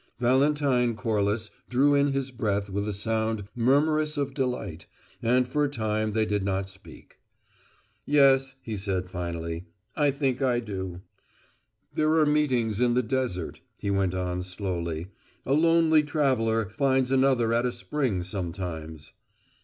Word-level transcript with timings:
Valentine 0.19 0.95
Corliss 0.95 1.51
drew 1.69 1.93
in 1.93 2.11
his 2.11 2.31
breath 2.31 2.71
with 2.71 2.87
a 2.87 2.91
sound 2.93 3.47
murmurous 3.55 4.17
of 4.17 4.33
delight, 4.33 4.87
and 5.21 5.47
for 5.47 5.63
a 5.63 5.69
time 5.69 6.09
they 6.09 6.25
did 6.25 6.41
not 6.43 6.67
speak. 6.67 7.19
"Yes," 8.03 8.55
he 8.63 8.77
said, 8.77 9.11
finally, 9.11 9.65
"I 9.95 10.09
think 10.09 10.41
I 10.41 10.59
do." 10.59 11.01
"There 11.93 12.15
are 12.15 12.25
meetings 12.25 12.81
in 12.81 12.95
the 12.95 13.03
desert," 13.03 13.61
he 13.77 13.91
went 13.91 14.15
on, 14.15 14.41
slowly. 14.41 15.09
"A 15.45 15.53
lonely 15.53 16.01
traveller 16.01 16.69
finds 16.79 17.11
another 17.11 17.53
at 17.53 17.67
a 17.67 17.71
spring, 17.71 18.23
sometimes." 18.23 19.13